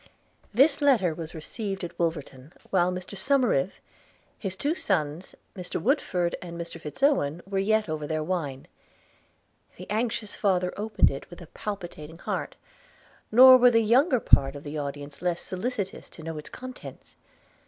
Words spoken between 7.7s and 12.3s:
over their wine. The anxious father opened it with a palpitating